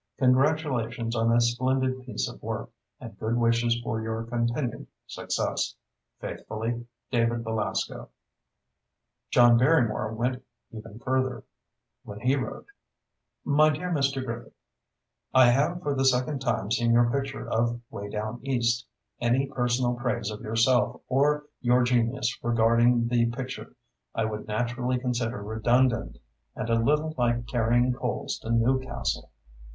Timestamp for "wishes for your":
3.37-4.23